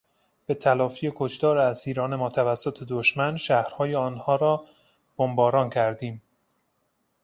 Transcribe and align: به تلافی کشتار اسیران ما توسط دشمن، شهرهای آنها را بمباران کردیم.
به 0.45 0.53
تلافی 0.53 1.11
کشتار 1.15 1.57
اسیران 1.57 2.15
ما 2.15 2.29
توسط 2.29 2.83
دشمن، 2.89 3.37
شهرهای 3.37 3.95
آنها 3.95 4.35
را 4.35 4.65
بمباران 5.17 5.69
کردیم. 5.69 6.21